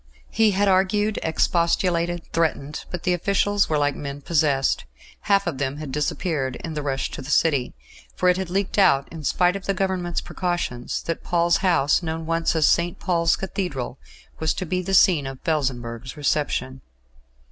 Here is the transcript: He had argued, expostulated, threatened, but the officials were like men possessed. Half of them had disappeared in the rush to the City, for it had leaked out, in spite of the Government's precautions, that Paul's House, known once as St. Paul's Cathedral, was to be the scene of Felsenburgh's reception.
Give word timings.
He 0.31 0.49
had 0.49 0.67
argued, 0.67 1.19
expostulated, 1.21 2.23
threatened, 2.33 2.85
but 2.89 3.03
the 3.03 3.13
officials 3.13 3.69
were 3.69 3.77
like 3.77 3.95
men 3.95 4.21
possessed. 4.21 4.85
Half 5.29 5.45
of 5.45 5.59
them 5.59 5.77
had 5.77 5.91
disappeared 5.91 6.55
in 6.63 6.73
the 6.73 6.81
rush 6.81 7.11
to 7.11 7.21
the 7.21 7.29
City, 7.29 7.75
for 8.15 8.27
it 8.27 8.35
had 8.37 8.49
leaked 8.49 8.79
out, 8.79 9.07
in 9.11 9.23
spite 9.23 9.55
of 9.55 9.67
the 9.67 9.75
Government's 9.75 10.19
precautions, 10.19 11.03
that 11.03 11.23
Paul's 11.23 11.57
House, 11.57 12.01
known 12.01 12.25
once 12.25 12.55
as 12.55 12.67
St. 12.67 12.97
Paul's 12.97 13.35
Cathedral, 13.35 13.99
was 14.39 14.55
to 14.55 14.65
be 14.65 14.81
the 14.81 14.95
scene 14.95 15.27
of 15.27 15.39
Felsenburgh's 15.41 16.17
reception. 16.17 16.81